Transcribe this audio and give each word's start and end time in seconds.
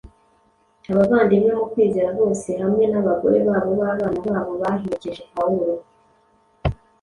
abavandimwe 0.91 1.51
mu 1.59 1.65
kwizera 1.71 2.09
bose 2.19 2.49
hamwe 2.63 2.83
n’abagore 2.91 3.37
babo 3.47 3.71
n’abana 3.79 4.05
babo 4.33 4.53
baherekeje 4.61 5.23
Pawulo 5.33 5.73